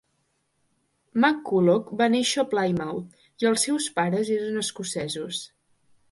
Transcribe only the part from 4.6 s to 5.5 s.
escocesos.